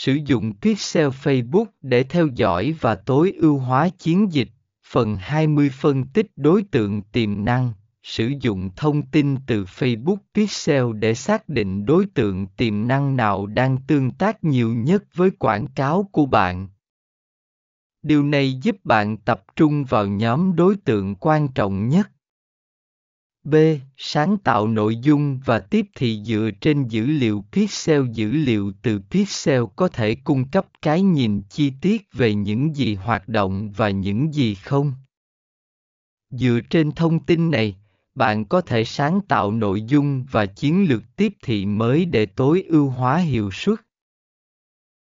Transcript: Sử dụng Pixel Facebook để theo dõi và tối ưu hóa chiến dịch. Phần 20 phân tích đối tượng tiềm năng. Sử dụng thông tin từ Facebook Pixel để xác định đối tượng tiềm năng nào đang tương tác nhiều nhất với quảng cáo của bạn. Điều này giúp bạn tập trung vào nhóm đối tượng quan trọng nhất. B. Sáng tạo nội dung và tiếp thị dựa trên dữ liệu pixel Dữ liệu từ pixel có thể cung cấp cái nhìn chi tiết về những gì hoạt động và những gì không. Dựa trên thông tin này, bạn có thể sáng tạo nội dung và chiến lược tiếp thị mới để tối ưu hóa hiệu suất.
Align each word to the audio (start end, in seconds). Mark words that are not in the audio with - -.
Sử 0.00 0.18
dụng 0.26 0.52
Pixel 0.60 1.08
Facebook 1.08 1.66
để 1.82 2.02
theo 2.02 2.26
dõi 2.26 2.74
và 2.80 2.94
tối 2.94 3.32
ưu 3.40 3.58
hóa 3.58 3.88
chiến 3.88 4.32
dịch. 4.32 4.48
Phần 4.86 5.16
20 5.16 5.70
phân 5.70 6.04
tích 6.04 6.26
đối 6.36 6.62
tượng 6.62 7.02
tiềm 7.02 7.44
năng. 7.44 7.72
Sử 8.02 8.32
dụng 8.40 8.70
thông 8.76 9.02
tin 9.06 9.36
từ 9.46 9.64
Facebook 9.64 10.16
Pixel 10.34 10.84
để 10.94 11.14
xác 11.14 11.48
định 11.48 11.86
đối 11.86 12.06
tượng 12.06 12.46
tiềm 12.46 12.88
năng 12.88 13.16
nào 13.16 13.46
đang 13.46 13.76
tương 13.86 14.10
tác 14.10 14.44
nhiều 14.44 14.74
nhất 14.74 15.04
với 15.14 15.30
quảng 15.30 15.66
cáo 15.66 16.08
của 16.12 16.26
bạn. 16.26 16.68
Điều 18.02 18.22
này 18.22 18.54
giúp 18.62 18.76
bạn 18.84 19.16
tập 19.16 19.42
trung 19.56 19.84
vào 19.84 20.06
nhóm 20.06 20.56
đối 20.56 20.76
tượng 20.76 21.14
quan 21.14 21.48
trọng 21.48 21.88
nhất. 21.88 22.10
B. 23.50 23.54
Sáng 23.96 24.38
tạo 24.38 24.66
nội 24.66 24.96
dung 24.96 25.40
và 25.44 25.58
tiếp 25.58 25.86
thị 25.96 26.20
dựa 26.24 26.50
trên 26.60 26.88
dữ 26.88 27.06
liệu 27.06 27.44
pixel 27.52 28.02
Dữ 28.12 28.32
liệu 28.32 28.72
từ 28.82 29.00
pixel 29.10 29.62
có 29.76 29.88
thể 29.88 30.14
cung 30.14 30.48
cấp 30.48 30.66
cái 30.82 31.02
nhìn 31.02 31.42
chi 31.42 31.72
tiết 31.80 32.02
về 32.12 32.34
những 32.34 32.76
gì 32.76 32.94
hoạt 32.94 33.28
động 33.28 33.72
và 33.76 33.90
những 33.90 34.34
gì 34.34 34.54
không. 34.54 34.92
Dựa 36.30 36.60
trên 36.70 36.92
thông 36.92 37.24
tin 37.24 37.50
này, 37.50 37.76
bạn 38.14 38.44
có 38.44 38.60
thể 38.60 38.84
sáng 38.84 39.20
tạo 39.28 39.52
nội 39.52 39.82
dung 39.82 40.24
và 40.30 40.46
chiến 40.46 40.88
lược 40.88 41.02
tiếp 41.16 41.32
thị 41.42 41.66
mới 41.66 42.04
để 42.04 42.26
tối 42.26 42.64
ưu 42.68 42.88
hóa 42.88 43.16
hiệu 43.16 43.50
suất. 43.52 43.80